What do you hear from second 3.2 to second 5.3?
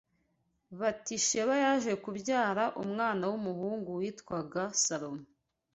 w’umuhungu witwaga Salomo